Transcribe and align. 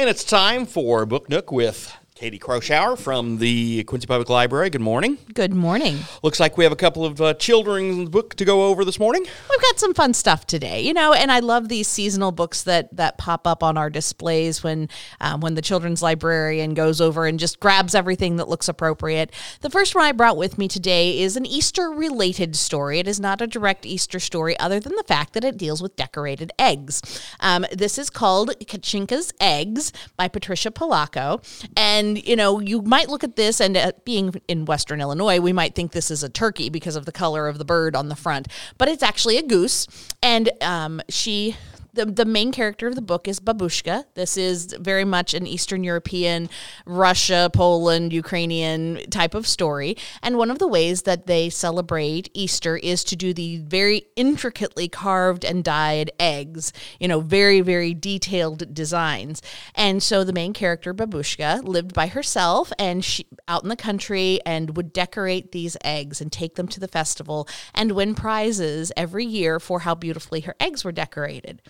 And 0.00 0.08
it's 0.08 0.24
time 0.24 0.64
for 0.64 1.04
Book 1.04 1.28
Nook 1.28 1.52
with 1.52 1.94
Katie 2.20 2.38
Kraushaar 2.38 2.98
from 2.98 3.38
the 3.38 3.82
Quincy 3.84 4.06
Public 4.06 4.28
Library. 4.28 4.68
Good 4.68 4.82
morning. 4.82 5.16
Good 5.32 5.54
morning. 5.54 6.00
Looks 6.22 6.38
like 6.38 6.58
we 6.58 6.64
have 6.64 6.72
a 6.72 6.76
couple 6.76 7.06
of 7.06 7.18
uh, 7.18 7.32
children's 7.32 8.10
book 8.10 8.34
to 8.34 8.44
go 8.44 8.66
over 8.66 8.84
this 8.84 8.98
morning. 8.98 9.22
We've 9.22 9.62
got 9.62 9.78
some 9.78 9.94
fun 9.94 10.12
stuff 10.12 10.46
today, 10.46 10.82
you 10.82 10.92
know, 10.92 11.14
and 11.14 11.32
I 11.32 11.38
love 11.38 11.70
these 11.70 11.88
seasonal 11.88 12.30
books 12.30 12.62
that 12.64 12.94
that 12.94 13.16
pop 13.16 13.46
up 13.46 13.62
on 13.62 13.78
our 13.78 13.88
displays 13.88 14.62
when 14.62 14.90
um, 15.22 15.40
when 15.40 15.54
the 15.54 15.62
children's 15.62 16.02
librarian 16.02 16.74
goes 16.74 17.00
over 17.00 17.24
and 17.24 17.38
just 17.38 17.58
grabs 17.58 17.94
everything 17.94 18.36
that 18.36 18.50
looks 18.50 18.68
appropriate. 18.68 19.32
The 19.62 19.70
first 19.70 19.94
one 19.94 20.04
I 20.04 20.12
brought 20.12 20.36
with 20.36 20.58
me 20.58 20.68
today 20.68 21.20
is 21.20 21.38
an 21.38 21.46
Easter 21.46 21.88
related 21.88 22.54
story. 22.54 22.98
It 22.98 23.08
is 23.08 23.18
not 23.18 23.40
a 23.40 23.46
direct 23.46 23.86
Easter 23.86 24.20
story, 24.20 24.58
other 24.58 24.78
than 24.78 24.94
the 24.94 25.04
fact 25.04 25.32
that 25.32 25.44
it 25.44 25.56
deals 25.56 25.80
with 25.80 25.96
decorated 25.96 26.52
eggs. 26.58 27.00
Um, 27.40 27.64
this 27.72 27.96
is 27.96 28.10
called 28.10 28.50
Rechenka's 28.60 29.32
Eggs 29.40 29.90
by 30.18 30.28
Patricia 30.28 30.70
Polacco, 30.70 31.42
and 31.74 32.09
you 32.16 32.36
know, 32.36 32.60
you 32.60 32.82
might 32.82 33.08
look 33.08 33.24
at 33.24 33.36
this, 33.36 33.60
and 33.60 33.76
uh, 33.76 33.92
being 34.04 34.34
in 34.48 34.64
Western 34.64 35.00
Illinois, 35.00 35.40
we 35.40 35.52
might 35.52 35.74
think 35.74 35.92
this 35.92 36.10
is 36.10 36.22
a 36.22 36.28
turkey 36.28 36.68
because 36.68 36.96
of 36.96 37.06
the 37.06 37.12
color 37.12 37.48
of 37.48 37.58
the 37.58 37.64
bird 37.64 37.96
on 37.96 38.08
the 38.08 38.16
front, 38.16 38.48
but 38.78 38.88
it's 38.88 39.02
actually 39.02 39.38
a 39.38 39.42
goose. 39.42 39.86
And 40.22 40.50
um, 40.60 41.00
she 41.08 41.56
the, 41.92 42.06
the 42.06 42.24
main 42.24 42.52
character 42.52 42.86
of 42.86 42.94
the 42.94 43.02
book 43.02 43.26
is 43.26 43.40
Babushka. 43.40 44.04
This 44.14 44.36
is 44.36 44.74
very 44.78 45.04
much 45.04 45.34
an 45.34 45.46
Eastern 45.46 45.84
European, 45.84 46.48
Russia, 46.86 47.50
Poland, 47.52 48.12
Ukrainian 48.12 49.00
type 49.10 49.34
of 49.34 49.46
story. 49.46 49.96
And 50.22 50.38
one 50.38 50.50
of 50.50 50.58
the 50.58 50.68
ways 50.68 51.02
that 51.02 51.26
they 51.26 51.50
celebrate 51.50 52.30
Easter 52.34 52.76
is 52.76 53.04
to 53.04 53.16
do 53.16 53.34
the 53.34 53.58
very 53.58 54.02
intricately 54.16 54.88
carved 54.88 55.44
and 55.44 55.64
dyed 55.64 56.10
eggs, 56.18 56.72
you 56.98 57.08
know, 57.08 57.20
very, 57.20 57.60
very 57.60 57.94
detailed 57.94 58.72
designs. 58.74 59.42
And 59.74 60.02
so 60.02 60.24
the 60.24 60.32
main 60.32 60.52
character, 60.52 60.94
Babushka, 60.94 61.64
lived 61.64 61.94
by 61.94 62.06
herself 62.06 62.72
and 62.78 63.04
she 63.04 63.26
out 63.48 63.62
in 63.62 63.68
the 63.68 63.76
country 63.76 64.40
and 64.46 64.76
would 64.76 64.92
decorate 64.92 65.52
these 65.52 65.76
eggs 65.84 66.20
and 66.20 66.30
take 66.30 66.54
them 66.54 66.68
to 66.68 66.80
the 66.80 66.88
festival 66.88 67.48
and 67.74 67.92
win 67.92 68.14
prizes 68.14 68.92
every 68.96 69.24
year 69.24 69.58
for 69.58 69.80
how 69.80 69.94
beautifully 69.94 70.40
her 70.40 70.54
eggs 70.60 70.84
were 70.84 70.92
decorated. 70.92 71.60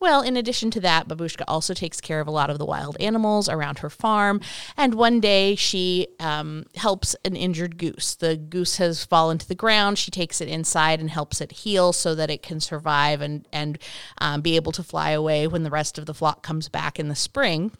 Well, 0.00 0.22
in 0.22 0.38
addition 0.38 0.70
to 0.72 0.80
that, 0.80 1.08
Babushka 1.08 1.44
also 1.46 1.74
takes 1.74 2.00
care 2.00 2.20
of 2.20 2.26
a 2.26 2.30
lot 2.30 2.48
of 2.48 2.58
the 2.58 2.64
wild 2.64 2.96
animals 2.98 3.50
around 3.50 3.80
her 3.80 3.90
farm. 3.90 4.40
And 4.74 4.94
one 4.94 5.20
day 5.20 5.54
she 5.56 6.08
um, 6.18 6.64
helps 6.74 7.14
an 7.22 7.36
injured 7.36 7.76
goose. 7.76 8.14
The 8.14 8.38
goose 8.38 8.78
has 8.78 9.04
fallen 9.04 9.36
to 9.36 9.46
the 9.46 9.54
ground. 9.54 9.98
She 9.98 10.10
takes 10.10 10.40
it 10.40 10.48
inside 10.48 11.00
and 11.00 11.10
helps 11.10 11.42
it 11.42 11.52
heal 11.52 11.92
so 11.92 12.14
that 12.14 12.30
it 12.30 12.42
can 12.42 12.60
survive 12.60 13.20
and, 13.20 13.46
and 13.52 13.78
um, 14.18 14.40
be 14.40 14.56
able 14.56 14.72
to 14.72 14.82
fly 14.82 15.10
away 15.10 15.46
when 15.46 15.64
the 15.64 15.70
rest 15.70 15.98
of 15.98 16.06
the 16.06 16.14
flock 16.14 16.42
comes 16.42 16.70
back 16.70 16.98
in 16.98 17.08
the 17.08 17.14
spring 17.14 17.72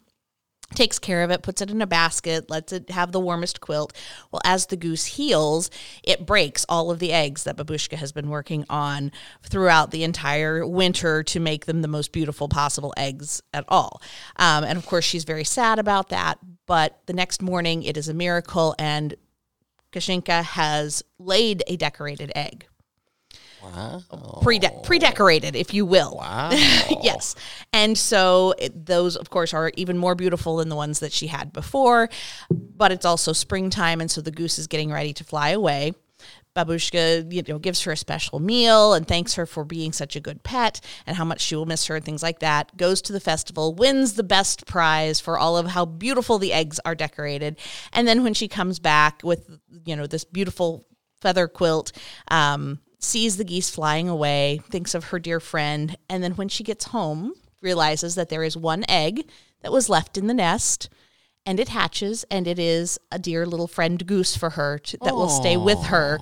takes 0.75 0.99
care 0.99 1.23
of 1.23 1.31
it, 1.31 1.41
puts 1.41 1.61
it 1.61 1.69
in 1.69 1.81
a 1.81 1.87
basket, 1.87 2.49
lets 2.49 2.71
it 2.71 2.89
have 2.89 3.11
the 3.11 3.19
warmest 3.19 3.61
quilt. 3.61 3.93
Well, 4.31 4.41
as 4.45 4.67
the 4.67 4.77
goose 4.77 5.05
heals, 5.05 5.69
it 6.03 6.25
breaks 6.25 6.65
all 6.69 6.91
of 6.91 6.99
the 6.99 7.11
eggs 7.11 7.43
that 7.43 7.57
Babushka 7.57 7.97
has 7.97 8.11
been 8.11 8.29
working 8.29 8.65
on 8.69 9.11
throughout 9.43 9.91
the 9.91 10.03
entire 10.03 10.65
winter 10.65 11.23
to 11.23 11.39
make 11.39 11.65
them 11.65 11.81
the 11.81 11.87
most 11.87 12.11
beautiful 12.11 12.47
possible 12.47 12.93
eggs 12.97 13.41
at 13.53 13.65
all. 13.67 14.01
Um, 14.37 14.63
and 14.63 14.77
of 14.77 14.85
course, 14.85 15.05
she's 15.05 15.23
very 15.23 15.43
sad 15.43 15.79
about 15.79 16.09
that. 16.09 16.39
But 16.65 16.99
the 17.05 17.13
next 17.13 17.41
morning, 17.41 17.83
it 17.83 17.97
is 17.97 18.07
a 18.07 18.13
miracle, 18.13 18.75
and 18.79 19.15
Rechenka 19.91 20.43
has 20.43 21.03
laid 21.19 21.63
a 21.67 21.75
decorated 21.75 22.31
egg. 22.33 22.65
Wow. 23.73 24.39
Pre 24.41 24.59
pre-decorated, 24.83 25.55
if 25.55 25.73
you 25.73 25.85
will. 25.85 26.17
Wow. 26.17 26.49
yes. 27.01 27.35
And 27.73 27.97
so 27.97 28.53
it, 28.57 28.85
those, 28.85 29.15
of 29.15 29.29
course, 29.29 29.53
are 29.53 29.71
even 29.75 29.97
more 29.97 30.15
beautiful 30.15 30.57
than 30.57 30.69
the 30.69 30.75
ones 30.75 30.99
that 30.99 31.11
she 31.11 31.27
had 31.27 31.53
before. 31.53 32.09
But 32.49 32.91
it's 32.91 33.05
also 33.05 33.33
springtime, 33.33 34.01
and 34.01 34.09
so 34.09 34.21
the 34.21 34.31
goose 34.31 34.59
is 34.59 34.67
getting 34.67 34.91
ready 34.91 35.13
to 35.13 35.23
fly 35.23 35.49
away. 35.49 35.93
Babushka, 36.55 37.31
you 37.31 37.43
know, 37.47 37.59
gives 37.59 37.81
her 37.83 37.93
a 37.93 37.97
special 37.97 38.39
meal 38.39 38.93
and 38.93 39.07
thanks 39.07 39.35
her 39.35 39.45
for 39.45 39.63
being 39.63 39.93
such 39.93 40.15
a 40.15 40.19
good 40.19 40.43
pet 40.43 40.81
and 41.07 41.15
how 41.15 41.23
much 41.23 41.39
she 41.39 41.55
will 41.55 41.65
miss 41.65 41.85
her 41.87 41.95
and 41.95 42.03
things 42.03 42.21
like 42.21 42.39
that. 42.39 42.75
Goes 42.75 43.01
to 43.03 43.13
the 43.13 43.21
festival, 43.21 43.73
wins 43.73 44.13
the 44.13 44.23
best 44.23 44.65
prize 44.65 45.19
for 45.19 45.37
all 45.39 45.57
of 45.57 45.67
how 45.67 45.85
beautiful 45.85 46.39
the 46.39 46.51
eggs 46.51 46.79
are 46.83 46.95
decorated. 46.95 47.57
And 47.93 48.07
then 48.07 48.23
when 48.23 48.33
she 48.33 48.49
comes 48.49 48.79
back 48.79 49.21
with, 49.23 49.49
you 49.85 49.95
know, 49.95 50.07
this 50.07 50.25
beautiful 50.25 50.85
feather 51.21 51.47
quilt, 51.47 51.93
um, 52.29 52.79
sees 53.01 53.37
the 53.37 53.43
geese 53.43 53.69
flying 53.69 54.07
away, 54.07 54.61
thinks 54.69 54.93
of 54.93 55.05
her 55.05 55.19
dear 55.19 55.39
friend, 55.39 55.97
and 56.09 56.23
then 56.23 56.33
when 56.33 56.47
she 56.47 56.63
gets 56.63 56.85
home, 56.85 57.33
realizes 57.61 58.15
that 58.15 58.29
there 58.29 58.43
is 58.43 58.55
one 58.55 58.83
egg 58.87 59.27
that 59.61 59.71
was 59.71 59.89
left 59.89 60.17
in 60.17 60.27
the 60.27 60.33
nest 60.33 60.89
and 61.45 61.59
it 61.59 61.69
hatches 61.69 62.25
and 62.29 62.47
it 62.47 62.59
is 62.59 62.99
a 63.11 63.19
dear 63.19 63.45
little 63.45 63.67
friend 63.67 64.05
goose 64.05 64.35
for 64.35 64.51
her 64.51 64.77
to, 64.79 64.97
that 65.03 65.13
Aww. 65.13 65.17
will 65.17 65.29
stay 65.29 65.57
with 65.57 65.81
her 65.85 66.19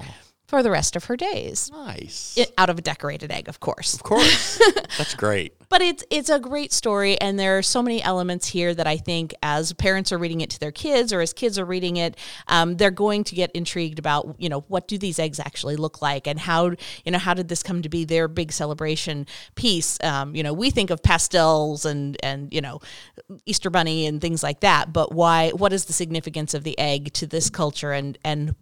for 0.50 0.64
the 0.64 0.72
rest 0.72 0.96
of 0.96 1.06
her 1.06 1.16
days. 1.16 1.70
Nice. 1.72 2.36
It, 2.36 2.52
out 2.58 2.72
of 2.72 2.80
a 2.80 2.82
decorated 2.82 3.32
egg, 3.32 3.48
of 3.48 3.60
course. 3.60 3.94
Of 3.94 4.02
course. 4.02 4.60
That's 4.98 5.14
great. 5.14 5.54
But 5.70 5.84
it's 5.84 6.04
it's 6.10 6.30
a 6.32 6.40
great 6.40 6.74
story 6.74 7.22
and 7.22 7.38
there 7.38 7.60
are 7.60 7.62
so 7.62 7.84
many 7.84 8.02
elements 8.02 8.48
here 8.48 8.74
that 8.74 8.88
I 8.88 8.98
think 8.98 9.36
as 9.44 9.72
parents 9.74 10.12
are 10.12 10.18
reading 10.18 10.42
it 10.42 10.50
to 10.50 10.60
their 10.60 10.72
kids 10.72 11.14
or 11.14 11.22
as 11.22 11.34
kids 11.34 11.60
are 11.60 11.66
reading 11.66 11.98
it, 11.98 12.18
um, 12.48 12.78
they're 12.78 12.90
going 12.90 13.24
to 13.26 13.36
get 13.36 13.52
intrigued 13.52 14.00
about, 14.00 14.38
you 14.40 14.50
know, 14.50 14.62
what 14.62 14.88
do 14.88 14.98
these 14.98 15.20
eggs 15.20 15.40
actually 15.40 15.76
look 15.76 16.02
like 16.02 16.26
and 16.26 16.40
how, 16.40 16.72
you 17.06 17.12
know, 17.12 17.20
how 17.20 17.36
did 17.36 17.48
this 17.48 17.62
come 17.62 17.84
to 17.84 17.90
be 17.90 18.04
their 18.04 18.28
big 18.28 18.52
celebration 18.52 19.28
piece? 19.54 20.00
Um, 20.04 20.36
you 20.36 20.42
know, 20.42 20.54
we 20.54 20.72
think 20.72 20.90
of 20.90 21.04
pastels 21.04 21.86
and 21.86 22.18
and, 22.24 22.52
you 22.52 22.62
know, 22.62 22.82
Easter 23.46 23.70
bunny 23.70 24.08
and 24.08 24.20
things 24.20 24.42
like 24.42 24.62
that, 24.62 24.92
but 24.92 25.14
why 25.14 25.52
what 25.52 25.74
is 25.74 25.86
the 25.86 25.94
significance 25.94 26.56
of 26.56 26.64
the 26.64 26.78
egg 26.80 27.14
to 27.14 27.28
this 27.28 27.52
culture 27.52 27.92
and 27.92 28.18
and 28.24 28.56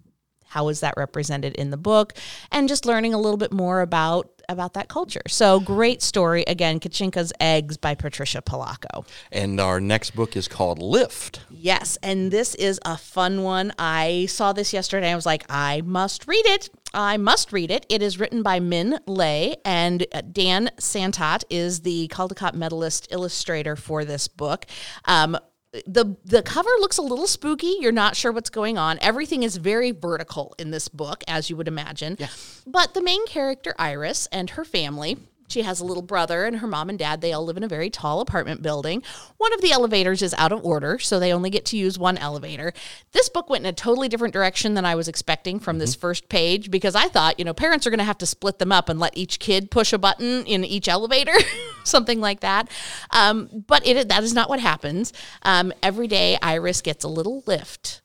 how 0.48 0.70
is 0.70 0.80
that 0.80 0.94
represented 0.98 1.56
in 1.56 1.70
the 1.70 1.78
book 1.78 2.14
and 2.52 2.68
just 2.68 2.86
learning 2.86 3.14
a 3.14 3.18
little 3.20 3.38
bit 3.38 3.52
more 3.52 3.82
about 3.82 4.32
about 4.50 4.76
that 4.76 4.88
culture. 4.88 5.22
So 5.28 5.60
great 5.60 6.02
story. 6.02 6.44
Again 6.48 6.80
rechenka's 6.80 7.34
eggs 7.40 7.78
by 7.78 7.96
patricia 7.96 8.42
polacco 8.42 9.06
and 9.32 9.60
our 9.60 9.80
next 9.80 10.16
book 10.16 10.36
is 10.38 10.48
called 10.48 10.80
lift. 10.80 11.42
Yes 11.50 11.98
and 12.02 12.32
this 12.32 12.56
is 12.56 12.80
a 12.86 12.98
fun 12.98 13.44
one. 13.44 13.74
I 13.78 14.28
saw 14.30 14.54
this 14.54 14.74
yesterday. 14.74 15.12
I 15.12 15.16
was 15.16 15.26
like 15.26 15.44
i 15.50 15.82
must 15.82 16.28
read 16.28 16.46
it. 16.46 16.70
I 16.94 17.18
must 17.18 17.52
read 17.52 17.72
it. 17.72 17.86
It 17.90 18.02
is 18.02 18.20
written 18.20 18.42
by 18.42 18.60
Minh 18.60 18.98
Lê, 19.06 19.56
and 19.66 20.06
Dan 20.32 20.72
Santat 20.80 21.44
is 21.50 21.82
the 21.82 22.08
Caldecott 22.08 22.54
medalist 22.54 23.08
illustrator 23.12 23.76
for 23.76 24.06
this 24.06 24.28
book. 24.28 24.66
Um, 25.06 25.38
the 25.86 26.16
the 26.26 26.42
cover 26.42 26.70
looks 26.80 26.98
a 26.98 27.02
little 27.02 27.28
spooky. 27.28 27.78
You're 27.80 27.92
not 27.92 28.16
sure 28.16 28.32
what's 28.32 28.50
going 28.50 28.78
on. 28.78 28.98
Everything 29.02 29.44
is 29.44 29.58
very 29.58 29.92
vertical 29.92 30.56
in 30.58 30.72
this 30.72 30.88
book, 30.88 31.24
as 31.28 31.50
you 31.50 31.56
would 31.58 31.68
imagine. 31.68 32.16
Yeah. 32.20 32.30
But 32.66 32.94
the 32.94 33.02
main 33.02 33.26
character, 33.28 33.76
Iris, 33.78 34.28
and 34.32 34.52
her 34.52 34.66
family 34.66 35.18
she 35.48 35.62
has 35.62 35.80
a 35.80 35.86
little 35.86 36.04
brother 36.04 36.46
and 36.46 36.58
her 36.58 36.68
mom 36.68 36.90
and 36.90 37.00
dad. 37.00 37.22
They 37.22 37.34
all 37.34 37.46
live 37.46 37.58
in 37.58 37.64
a 37.64 37.68
very 37.68 37.90
tall 37.90 38.20
apartment 38.20 38.62
building. 38.62 39.02
One 39.38 39.54
of 39.54 39.62
the 39.62 39.72
elevators 39.72 40.22
is 40.22 40.34
out 40.38 40.52
of 40.52 40.64
order, 40.66 41.00
so 41.00 41.20
they 41.20 41.34
only 41.34 41.50
get 41.50 41.66
to 41.68 41.78
use 41.78 41.98
one 41.98 42.18
elevator. 42.18 42.74
This 43.14 43.30
book 43.30 43.50
went 43.50 43.66
in 43.66 43.70
a 43.70 43.74
totally 43.74 44.10
different 44.10 44.34
direction 44.34 44.74
than 44.74 44.86
I 44.86 44.96
was 44.96 45.08
expecting 45.08 45.60
from 45.60 45.76
mm-hmm. 45.76 45.82
this 45.82 45.96
first 45.96 46.28
page 46.30 46.70
because 46.70 46.96
I 46.96 47.08
thought, 47.08 47.40
you 47.40 47.46
know, 47.46 47.54
parents 47.54 47.88
are 47.88 47.90
going 47.90 48.00
to 48.00 48.04
have 48.04 48.18
to 48.20 48.26
split 48.26 48.60
them 48.60 48.72
up 48.72 48.90
and 48.90 49.00
let 49.00 49.16
each 49.16 49.40
kid 49.40 49.72
push 49.72 49.94
a 49.94 49.98
button 49.98 50.46
in 50.46 50.66
each 50.66 50.88
elevator, 50.88 51.36
something 51.84 52.20
like 52.20 52.42
that. 52.42 52.70
Um, 53.12 53.64
but 53.68 53.86
it 53.88 54.10
that 54.10 54.24
is 54.24 54.34
not 54.34 54.50
what 54.50 54.60
happens. 54.60 55.14
Um, 55.44 55.72
every 55.82 56.08
day, 56.08 56.38
Iris 56.42 56.82
gets 56.82 57.04
a 57.04 57.10
little 57.10 57.44
lift, 57.48 58.02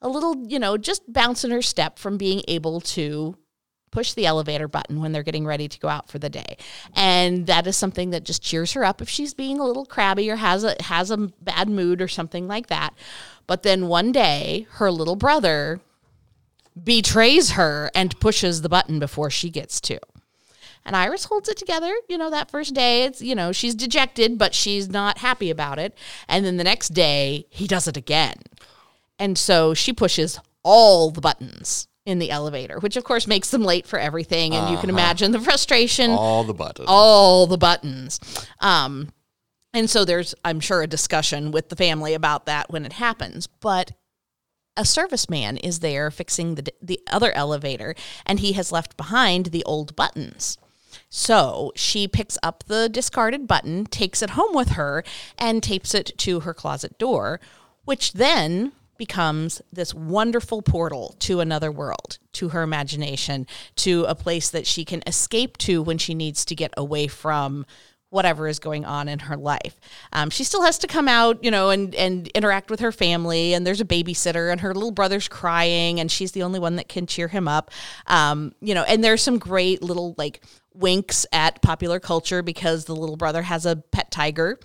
a 0.00 0.08
little, 0.08 0.46
you 0.46 0.58
know, 0.58 0.76
just 0.76 1.12
bouncing 1.12 1.50
her 1.50 1.62
step 1.62 1.98
from 1.98 2.16
being 2.16 2.42
able 2.46 2.80
to 2.80 3.36
push 3.92 4.14
the 4.14 4.26
elevator 4.26 4.66
button 4.66 5.00
when 5.00 5.12
they're 5.12 5.22
getting 5.22 5.46
ready 5.46 5.68
to 5.68 5.78
go 5.78 5.86
out 5.86 6.10
for 6.10 6.18
the 6.18 6.28
day. 6.28 6.56
And 6.96 7.46
that 7.46 7.68
is 7.68 7.76
something 7.76 8.10
that 8.10 8.24
just 8.24 8.42
cheers 8.42 8.72
her 8.72 8.84
up 8.84 9.00
if 9.00 9.08
she's 9.08 9.34
being 9.34 9.60
a 9.60 9.64
little 9.64 9.86
crabby 9.86 10.28
or 10.28 10.36
has 10.36 10.64
a 10.64 10.74
has 10.82 11.12
a 11.12 11.16
bad 11.16 11.68
mood 11.68 12.02
or 12.02 12.08
something 12.08 12.48
like 12.48 12.66
that. 12.66 12.94
But 13.46 13.62
then 13.62 13.86
one 13.86 14.10
day 14.10 14.66
her 14.72 14.90
little 14.90 15.16
brother 15.16 15.80
betrays 16.82 17.52
her 17.52 17.90
and 17.94 18.18
pushes 18.18 18.62
the 18.62 18.68
button 18.68 18.98
before 18.98 19.30
she 19.30 19.50
gets 19.50 19.80
to. 19.82 20.00
And 20.84 20.96
Iris 20.96 21.24
holds 21.24 21.48
it 21.48 21.56
together, 21.56 21.92
you 22.08 22.18
know, 22.18 22.30
that 22.30 22.50
first 22.50 22.74
day. 22.74 23.04
It's, 23.04 23.22
you 23.22 23.36
know, 23.36 23.52
she's 23.52 23.74
dejected, 23.74 24.36
but 24.36 24.52
she's 24.52 24.88
not 24.88 25.18
happy 25.18 25.48
about 25.48 25.78
it. 25.78 25.96
And 26.28 26.44
then 26.44 26.56
the 26.56 26.64
next 26.64 26.88
day, 26.88 27.46
he 27.50 27.68
does 27.68 27.86
it 27.86 27.96
again. 27.96 28.34
And 29.16 29.38
so 29.38 29.74
she 29.74 29.92
pushes 29.92 30.40
all 30.64 31.10
the 31.10 31.20
buttons 31.20 31.86
in 32.04 32.18
the 32.18 32.30
elevator, 32.30 32.78
which 32.80 32.96
of 32.96 33.04
course 33.04 33.26
makes 33.26 33.50
them 33.50 33.62
late 33.62 33.86
for 33.86 33.98
everything. 33.98 34.54
And 34.54 34.64
uh-huh. 34.64 34.72
you 34.72 34.80
can 34.80 34.90
uh-huh. 34.90 34.98
imagine 34.98 35.32
the 35.32 35.40
frustration. 35.40 36.10
All 36.10 36.44
the 36.44 36.54
buttons. 36.54 36.86
All 36.88 37.46
the 37.46 37.58
buttons. 37.58 38.18
Um, 38.60 39.12
and 39.72 39.88
so 39.88 40.04
there's, 40.04 40.34
I'm 40.44 40.60
sure, 40.60 40.82
a 40.82 40.86
discussion 40.86 41.50
with 41.50 41.68
the 41.68 41.76
family 41.76 42.14
about 42.14 42.46
that 42.46 42.70
when 42.70 42.84
it 42.84 42.94
happens. 42.94 43.46
But 43.46 43.92
a 44.76 44.82
serviceman 44.82 45.60
is 45.62 45.80
there 45.80 46.10
fixing 46.10 46.54
the 46.54 46.72
the 46.80 47.00
other 47.10 47.32
elevator, 47.32 47.94
and 48.24 48.40
he 48.40 48.52
has 48.52 48.72
left 48.72 48.96
behind 48.96 49.46
the 49.46 49.64
old 49.64 49.94
buttons. 49.96 50.58
So 51.08 51.72
she 51.74 52.08
picks 52.08 52.38
up 52.42 52.64
the 52.66 52.88
discarded 52.88 53.46
button, 53.46 53.86
takes 53.86 54.22
it 54.22 54.30
home 54.30 54.54
with 54.54 54.70
her, 54.70 55.04
and 55.38 55.62
tapes 55.62 55.94
it 55.94 56.16
to 56.18 56.40
her 56.40 56.54
closet 56.54 56.98
door, 56.98 57.40
which 57.84 58.14
then 58.14 58.72
becomes 58.96 59.62
this 59.72 59.94
wonderful 59.94 60.62
portal 60.62 61.16
to 61.20 61.40
another 61.40 61.72
world, 61.72 62.18
to 62.32 62.50
her 62.50 62.62
imagination, 62.62 63.46
to 63.76 64.04
a 64.04 64.14
place 64.14 64.50
that 64.50 64.66
she 64.66 64.84
can 64.84 65.02
escape 65.06 65.58
to 65.58 65.82
when 65.82 65.98
she 65.98 66.14
needs 66.14 66.44
to 66.44 66.54
get 66.54 66.72
away 66.76 67.06
from 67.06 67.66
whatever 68.12 68.46
is 68.46 68.58
going 68.58 68.84
on 68.84 69.08
in 69.08 69.18
her 69.18 69.38
life. 69.38 69.80
Um, 70.12 70.28
she 70.28 70.44
still 70.44 70.62
has 70.62 70.78
to 70.78 70.86
come 70.86 71.08
out, 71.08 71.42
you 71.42 71.50
know, 71.50 71.70
and 71.70 71.94
and 71.94 72.28
interact 72.28 72.70
with 72.70 72.80
her 72.80 72.92
family. 72.92 73.54
And 73.54 73.66
there's 73.66 73.80
a 73.80 73.86
babysitter, 73.86 74.52
and 74.52 74.60
her 74.60 74.74
little 74.74 74.90
brother's 74.90 75.28
crying, 75.28 75.98
and 75.98 76.10
she's 76.10 76.32
the 76.32 76.42
only 76.42 76.60
one 76.60 76.76
that 76.76 76.88
can 76.88 77.06
cheer 77.06 77.28
him 77.28 77.48
up. 77.48 77.70
Um, 78.06 78.52
you 78.60 78.74
know, 78.74 78.82
and 78.82 79.02
there's 79.02 79.22
some 79.22 79.38
great 79.38 79.82
little 79.82 80.14
like 80.18 80.42
winks 80.74 81.26
at 81.32 81.60
popular 81.62 82.00
culture 82.00 82.42
because 82.42 82.84
the 82.84 82.94
little 82.94 83.16
brother 83.16 83.42
has 83.42 83.66
a 83.66 83.76
pet 83.76 84.10
tiger 84.10 84.58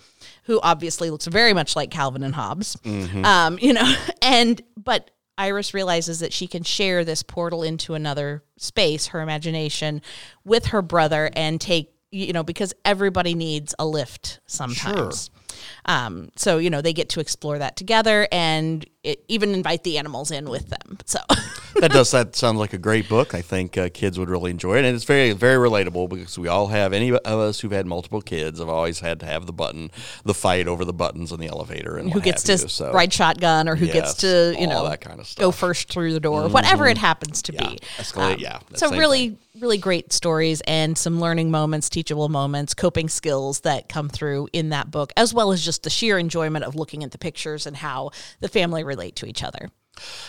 who 0.44 0.60
obviously 0.62 1.10
looks 1.10 1.26
very 1.26 1.52
much 1.52 1.74
like 1.74 1.90
Calvin 1.90 2.22
and 2.22 2.34
Hobbes. 2.34 2.76
Mm-hmm. 2.84 3.24
Um, 3.24 3.58
you 3.60 3.72
know, 3.72 3.94
and 4.22 4.60
but 4.76 5.10
Iris 5.38 5.72
realizes 5.72 6.20
that 6.20 6.34
she 6.34 6.46
can 6.46 6.64
share 6.64 7.02
this 7.02 7.22
portal 7.22 7.62
into 7.62 7.94
another 7.94 8.42
space, 8.58 9.08
her 9.08 9.22
imagination, 9.22 10.02
with 10.44 10.66
her 10.66 10.82
brother 10.82 11.30
and 11.34 11.58
take 11.60 11.94
you 12.10 12.32
know, 12.32 12.42
because 12.42 12.74
everybody 12.84 13.34
needs 13.34 13.74
a 13.78 13.86
lift 13.86 14.40
sometimes. 14.46 15.30
Sure. 15.30 15.58
Um, 15.84 16.30
so 16.36 16.58
you 16.58 16.70
know 16.70 16.80
they 16.80 16.92
get 16.92 17.08
to 17.10 17.20
explore 17.20 17.58
that 17.58 17.76
together 17.76 18.28
and 18.30 18.88
it, 19.02 19.24
even 19.28 19.54
invite 19.54 19.84
the 19.84 19.98
animals 19.98 20.30
in 20.30 20.48
with 20.48 20.68
them. 20.68 20.98
So 21.04 21.18
that 21.76 21.90
does 21.90 22.10
that 22.10 22.36
sounds 22.36 22.58
like 22.58 22.72
a 22.72 22.78
great 22.78 23.08
book. 23.08 23.34
I 23.34 23.42
think 23.42 23.76
uh, 23.76 23.88
kids 23.92 24.18
would 24.18 24.28
really 24.28 24.50
enjoy 24.50 24.76
it, 24.76 24.84
and 24.84 24.94
it's 24.94 25.04
very 25.04 25.32
very 25.32 25.56
relatable 25.56 26.08
because 26.08 26.38
we 26.38 26.48
all 26.48 26.68
have 26.68 26.92
any 26.92 27.10
of 27.10 27.20
us 27.24 27.60
who've 27.60 27.72
had 27.72 27.86
multiple 27.86 28.20
kids 28.20 28.58
have 28.58 28.68
always 28.68 29.00
had 29.00 29.20
to 29.20 29.26
have 29.26 29.46
the 29.46 29.52
button, 29.52 29.90
the 30.24 30.34
fight 30.34 30.66
over 30.68 30.84
the 30.84 30.92
buttons 30.92 31.32
in 31.32 31.40
the 31.40 31.48
elevator, 31.48 31.96
and 31.96 32.12
who 32.12 32.20
gets 32.20 32.42
to 32.44 32.52
you, 32.52 32.68
so. 32.68 32.92
ride 32.92 33.12
shotgun 33.12 33.68
or 33.68 33.76
who 33.76 33.86
yes, 33.86 33.94
gets 33.94 34.14
to 34.14 34.56
you 34.58 34.66
know 34.66 34.88
that 34.88 35.00
kind 35.00 35.20
of 35.20 35.26
stuff. 35.26 35.40
go 35.40 35.50
first 35.50 35.88
through 35.88 36.12
the 36.12 36.20
door, 36.20 36.42
mm-hmm. 36.42 36.52
whatever 36.52 36.86
it 36.86 36.98
happens 36.98 37.42
to 37.42 37.52
yeah. 37.52 37.68
be. 37.68 37.78
Escalate, 37.96 38.34
um, 38.34 38.40
yeah. 38.40 38.58
So 38.74 38.90
really. 38.90 39.30
Thing 39.30 39.38
really 39.60 39.78
great 39.78 40.12
stories 40.12 40.60
and 40.66 40.96
some 40.96 41.20
learning 41.20 41.50
moments, 41.50 41.88
teachable 41.88 42.28
moments, 42.28 42.74
coping 42.74 43.08
skills 43.08 43.60
that 43.60 43.88
come 43.88 44.08
through 44.08 44.48
in 44.52 44.70
that 44.70 44.90
book, 44.90 45.12
as 45.16 45.34
well 45.34 45.52
as 45.52 45.64
just 45.64 45.82
the 45.82 45.90
sheer 45.90 46.18
enjoyment 46.18 46.64
of 46.64 46.74
looking 46.74 47.04
at 47.04 47.10
the 47.10 47.18
pictures 47.18 47.66
and 47.66 47.76
how 47.76 48.10
the 48.40 48.48
family 48.48 48.84
relate 48.84 49.16
to 49.16 49.26
each 49.26 49.42
other. 49.42 49.70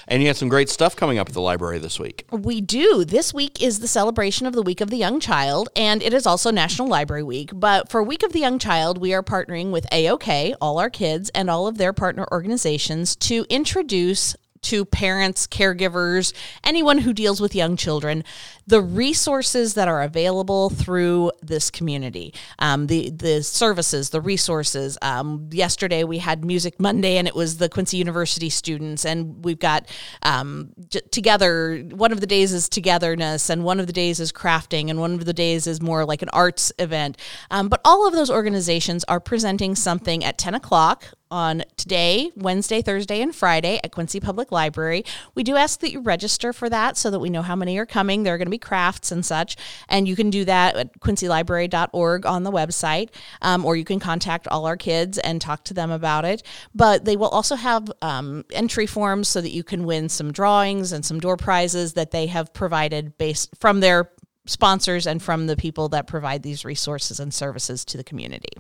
And 0.08 0.22
you 0.22 0.28
have 0.28 0.38
some 0.38 0.50
great 0.50 0.70
stuff 0.70 0.96
coming 0.96 1.18
up 1.18 1.28
at 1.28 1.34
the 1.34 1.42
library 1.42 1.80
this 1.80 2.00
week. 2.00 2.26
We 2.32 2.62
do. 2.62 3.06
This 3.06 3.34
week 3.34 3.62
is 3.62 3.80
the 3.80 3.88
celebration 3.88 4.48
of 4.48 4.54
the 4.54 4.62
Week 4.62 4.82
of 4.82 4.90
the 4.90 4.98
Young 4.98 5.20
Child, 5.20 5.70
and 5.76 6.02
it 6.02 6.14
is 6.14 6.26
also 6.26 6.52
National 6.52 6.88
Library 6.88 7.24
Week. 7.24 7.52
But 7.54 7.90
for 7.90 8.04
Week 8.04 8.24
of 8.24 8.34
the 8.34 8.40
Young 8.40 8.60
Child, 8.60 8.98
we 8.98 9.14
are 9.14 9.24
partnering 9.24 9.72
with 9.72 9.90
AOK, 9.92 10.56
All 10.62 10.80
Our 10.80 10.90
Kids, 10.90 11.30
and 11.36 11.50
all 11.50 11.68
of 11.68 11.78
their 11.78 11.94
partner 11.94 12.26
organizations 12.32 13.16
to 13.18 13.46
introduce 13.50 14.36
to 14.62 14.86
parents, 14.86 15.48
caregivers, 15.48 16.34
anyone 16.64 17.00
who 17.00 17.14
deals 17.14 17.40
with 17.42 17.56
young 17.56 17.76
children, 17.76 18.24
the 18.68 18.82
resources 18.82 19.74
that 19.74 19.88
are 19.88 20.04
available 20.04 20.70
through 20.70 21.32
this 21.42 21.72
community, 21.72 22.34
um, 22.60 22.88
the 22.88 23.10
the 23.10 23.42
services, 23.42 24.12
the 24.12 24.22
resources. 24.22 24.98
Um, 25.02 25.50
yesterday 25.52 26.04
we 26.04 26.20
had 26.20 26.46
Music 26.46 26.80
Monday, 26.80 27.18
and 27.18 27.28
it 27.28 27.36
was 27.36 27.58
the 27.58 27.70
Quincy 27.70 27.98
University 27.98 28.50
students, 28.50 29.06
and 29.06 29.44
we've 29.44 29.60
got 29.60 29.88
um, 30.24 30.72
together. 31.12 31.84
One 31.92 32.12
of 32.12 32.22
the 32.22 32.28
days 32.28 32.54
is 32.54 32.70
togetherness, 32.70 33.50
and 33.50 33.64
one 33.64 33.80
of 33.80 33.88
the 33.88 33.94
days 33.94 34.20
is 34.20 34.32
crafting, 34.32 34.90
and 34.90 35.00
one 35.00 35.14
of 35.14 35.26
the 35.26 35.34
days 35.34 35.66
is 35.66 35.82
more 35.82 36.06
like 36.06 36.22
an 36.22 36.30
arts 36.30 36.72
event. 36.78 37.18
Um, 37.50 37.70
but 37.70 37.82
all 37.84 38.08
of 38.08 38.14
those 38.14 38.30
organizations 38.30 39.04
are 39.06 39.20
presenting 39.20 39.76
something 39.76 40.24
at 40.24 40.38
ten 40.38 40.54
o'clock 40.54 41.06
on 41.32 41.64
today, 41.78 42.32
Wednesday, 42.36 42.82
Thursday, 42.82 43.22
and 43.22 43.36
Friday 43.36 43.80
at 43.84 43.92
Quincy 43.92 44.20
Public 44.20 44.52
Library. 44.52 45.04
We 45.36 45.44
do 45.44 45.56
ask 45.56 45.80
that 45.82 45.92
you 45.92 46.00
register 46.00 46.54
for 46.54 46.70
that 46.70 46.98
so 46.98 47.12
that 47.12 47.20
we 47.20 47.30
know 47.30 47.42
how 47.42 47.56
many 47.56 47.78
are 47.78 47.86
coming. 47.86 48.24
There 48.24 48.34
are 48.34 48.38
going 48.38 48.48
to 48.48 48.52
be 48.52 48.58
crafts 48.58 49.12
and 49.12 49.26
such, 49.26 49.56
and 49.88 50.08
you 50.08 50.16
can 50.16 50.30
do 50.30 50.46
that 50.46 50.76
at 50.76 51.00
quincylibrary.org 51.00 52.26
on 52.26 52.44
the 52.44 52.52
website, 52.52 53.10
um, 53.42 53.66
or 53.66 53.76
you 53.76 53.86
can 53.86 54.00
contact 54.00 54.48
all 54.48 54.66
our 54.66 54.78
kids 54.78 55.18
and 55.18 55.42
talk 55.42 55.64
to 55.66 55.74
them 55.74 55.92
about 55.92 56.26
it. 56.26 56.44
But 56.74 57.06
they 57.06 57.16
will 57.16 57.30
also 57.30 57.56
have 57.56 57.92
um, 58.02 58.46
entry 58.52 58.86
forms 58.86 59.28
so 59.28 59.42
that 59.42 59.52
you 59.52 59.64
can 59.64 59.86
win 59.86 60.10
some 60.10 60.32
drawings 60.32 60.92
and 60.92 61.06
some 61.06 61.20
door 61.20 61.38
prizes 61.38 61.94
that 61.94 62.12
they 62.12 62.28
have 62.28 62.54
provided 62.54 63.18
based 63.18 63.50
from 63.60 63.80
their 63.80 64.12
sponsors 64.46 65.06
and 65.06 65.22
from 65.22 65.48
the 65.48 65.56
people 65.56 65.90
that 65.90 66.08
provide 66.08 66.44
these 66.44 66.66
resources 66.66 67.20
and 67.20 67.34
services 67.34 67.86
to 67.86 67.98
the 67.98 68.04
community. 68.04 68.59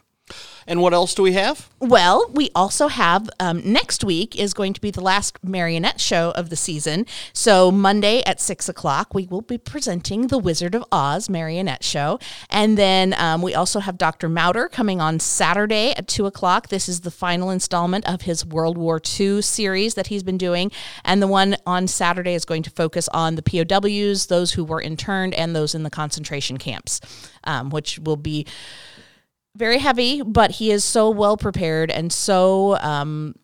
And 0.70 0.84
what 0.84 0.94
else 0.94 1.16
do 1.16 1.24
we 1.24 1.34
have? 1.34 1.68
Well, 1.80 2.30
we 2.32 2.52
also 2.54 2.90
have 2.90 3.28
um, 3.40 3.64
next 3.66 4.04
week 4.04 4.40
is 4.40 4.54
going 4.54 4.74
to 4.74 4.82
be 4.82 4.92
the 4.92 5.02
last 5.02 5.44
marionette 5.44 6.00
show 6.00 6.30
of 6.36 6.52
the 6.52 6.56
season. 6.56 7.08
So, 7.34 7.72
Monday 7.72 8.22
at 8.24 8.40
six 8.40 8.70
o'clock, 8.70 9.16
we 9.16 9.26
will 9.26 9.42
be 9.42 9.58
presenting 9.58 10.28
the 10.28 10.38
Wizard 10.38 10.76
of 10.76 10.86
Oz 10.92 11.28
marionette 11.28 11.84
show. 11.84 12.20
And 12.52 12.78
then 12.78 13.16
um, 13.18 13.42
we 13.42 13.56
also 13.56 13.80
have 13.80 13.98
Dr. 13.98 14.30
Mouter 14.30 14.70
coming 14.70 15.02
on 15.02 15.20
Saturday 15.20 15.96
at 15.98 16.08
two 16.08 16.28
o'clock. 16.28 16.68
This 16.68 16.88
is 16.88 17.02
the 17.02 17.10
final 17.10 17.50
installment 17.50 18.08
of 18.08 18.22
his 18.22 18.46
World 18.46 18.78
War 18.78 19.02
II 19.20 19.42
series 19.42 19.96
that 19.96 20.08
he's 20.08 20.22
been 20.22 20.38
doing. 20.38 20.72
And 21.04 21.20
the 21.20 21.28
one 21.28 21.58
on 21.66 21.88
Saturday 21.88 22.36
is 22.36 22.46
going 22.46 22.62
to 22.62 22.70
focus 22.70 23.10
on 23.10 23.34
the 23.34 23.42
POWs, 23.42 24.28
those 24.28 24.52
who 24.52 24.64
were 24.64 24.84
interned, 24.84 25.34
and 25.34 25.56
those 25.56 25.74
in 25.74 25.82
the 25.82 25.90
concentration 25.90 26.58
camps, 26.58 27.02
um, 27.44 27.72
which 27.72 27.98
will 27.98 28.18
be 28.18 28.46
very 29.60 29.78
heavy, 29.78 30.22
but 30.24 30.52
he 30.52 30.72
is 30.72 30.84
so 30.84 31.10
well 31.10 31.38
prepared 31.38 31.92
and 31.92 32.12
so 32.12 32.78
um, 32.78 33.36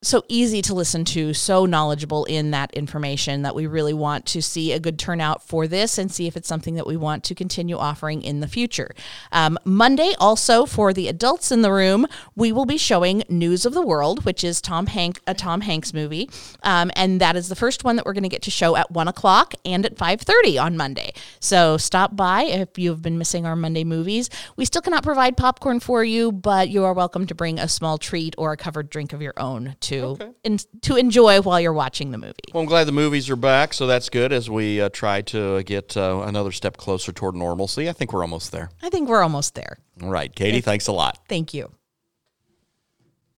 so 0.00 0.24
easy 0.28 0.62
to 0.62 0.74
listen 0.74 1.04
to, 1.04 1.34
so 1.34 1.66
knowledgeable 1.66 2.24
in 2.26 2.52
that 2.52 2.72
information 2.72 3.42
that 3.42 3.56
we 3.56 3.66
really 3.66 3.92
want 3.92 4.24
to 4.26 4.40
see 4.40 4.72
a 4.72 4.78
good 4.78 4.96
turnout 4.96 5.42
for 5.42 5.66
this 5.66 5.98
and 5.98 6.12
see 6.12 6.28
if 6.28 6.36
it's 6.36 6.46
something 6.46 6.76
that 6.76 6.86
we 6.86 6.96
want 6.96 7.24
to 7.24 7.34
continue 7.34 7.76
offering 7.76 8.22
in 8.22 8.38
the 8.38 8.46
future. 8.46 8.94
Um, 9.32 9.58
Monday, 9.64 10.14
also 10.20 10.66
for 10.66 10.92
the 10.92 11.08
adults 11.08 11.50
in 11.50 11.62
the 11.62 11.72
room, 11.72 12.06
we 12.36 12.52
will 12.52 12.64
be 12.64 12.78
showing 12.78 13.24
News 13.28 13.66
of 13.66 13.74
the 13.74 13.82
World, 13.82 14.24
which 14.24 14.44
is 14.44 14.60
Tom 14.60 14.86
Hank 14.86 15.20
a 15.26 15.34
Tom 15.34 15.62
Hanks 15.62 15.92
movie, 15.92 16.30
um, 16.62 16.92
and 16.94 17.20
that 17.20 17.34
is 17.34 17.48
the 17.48 17.56
first 17.56 17.82
one 17.82 17.96
that 17.96 18.06
we're 18.06 18.12
going 18.12 18.22
to 18.22 18.28
get 18.28 18.42
to 18.42 18.52
show 18.52 18.76
at 18.76 18.92
one 18.92 19.08
o'clock 19.08 19.52
and 19.64 19.84
at 19.84 19.98
five 19.98 20.20
thirty 20.20 20.56
on 20.56 20.76
Monday. 20.76 21.12
So 21.40 21.76
stop 21.76 22.14
by 22.14 22.44
if 22.44 22.78
you've 22.78 23.02
been 23.02 23.18
missing 23.18 23.46
our 23.46 23.56
Monday 23.56 23.82
movies. 23.82 24.30
We 24.54 24.64
still 24.64 24.82
cannot 24.82 25.02
provide 25.02 25.36
popcorn 25.36 25.80
for 25.80 26.04
you, 26.04 26.30
but 26.30 26.68
you 26.68 26.84
are 26.84 26.92
welcome 26.92 27.26
to 27.26 27.34
bring 27.34 27.58
a 27.58 27.66
small 27.66 27.98
treat 27.98 28.36
or 28.38 28.52
a 28.52 28.56
covered 28.56 28.90
drink 28.90 29.12
of 29.12 29.20
your 29.20 29.34
own 29.38 29.74
to 29.88 30.00
okay. 30.00 30.30
in, 30.44 30.58
to 30.82 30.96
enjoy 30.96 31.40
while 31.40 31.60
you're 31.60 31.72
watching 31.72 32.10
the 32.10 32.18
movie. 32.18 32.34
Well, 32.52 32.62
I'm 32.62 32.68
glad 32.68 32.84
the 32.84 32.92
movies 32.92 33.28
are 33.30 33.36
back, 33.36 33.72
so 33.74 33.86
that's 33.86 34.08
good 34.08 34.32
as 34.32 34.48
we 34.48 34.80
uh, 34.80 34.88
try 34.90 35.22
to 35.22 35.62
get 35.62 35.96
uh, 35.96 36.22
another 36.26 36.52
step 36.52 36.76
closer 36.76 37.12
toward 37.12 37.34
normalcy. 37.34 37.88
I 37.88 37.92
think 37.92 38.12
we're 38.12 38.22
almost 38.22 38.52
there. 38.52 38.70
I 38.82 38.90
think 38.90 39.08
we're 39.08 39.22
almost 39.22 39.54
there. 39.54 39.78
All 40.02 40.10
right, 40.10 40.34
Katie, 40.34 40.60
thanks 40.60 40.86
a 40.86 40.92
lot. 40.92 41.18
Thank 41.28 41.54
you. 41.54 41.72